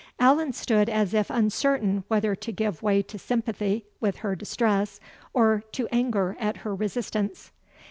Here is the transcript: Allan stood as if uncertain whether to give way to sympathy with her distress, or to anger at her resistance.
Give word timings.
Allan 0.19 0.51
stood 0.51 0.89
as 0.89 1.13
if 1.13 1.29
uncertain 1.29 2.03
whether 2.07 2.33
to 2.33 2.51
give 2.51 2.81
way 2.81 3.03
to 3.03 3.19
sympathy 3.19 3.85
with 3.99 4.17
her 4.25 4.35
distress, 4.35 4.99
or 5.31 5.63
to 5.73 5.87
anger 5.91 6.35
at 6.39 6.57
her 6.65 6.73
resistance. 6.73 7.51